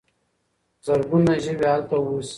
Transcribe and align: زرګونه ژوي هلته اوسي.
زرګونه 0.85 1.31
ژوي 1.43 1.65
هلته 1.73 1.95
اوسي. 1.99 2.29